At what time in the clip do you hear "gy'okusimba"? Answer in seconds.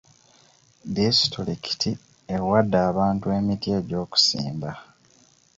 3.87-4.71